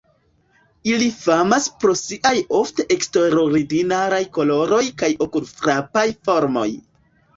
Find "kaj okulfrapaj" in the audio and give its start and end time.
5.03-6.07